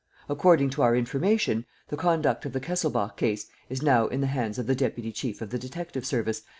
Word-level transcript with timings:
According 0.27 0.71
to 0.71 0.81
our 0.81 0.95
information, 0.95 1.63
the 1.89 1.95
conduct 1.95 2.43
of 2.47 2.53
the 2.53 2.59
Kesselbach 2.59 3.17
case 3.17 3.45
is 3.69 3.83
now 3.83 4.07
in 4.07 4.19
the 4.21 4.25
hands 4.33 4.57
of 4.57 4.65
the 4.65 4.73
deputy 4.73 5.11
chief 5.11 5.43
of 5.43 5.51
the 5.51 5.59
detective 5.59 6.07
service, 6.07 6.39
M. 6.39 6.45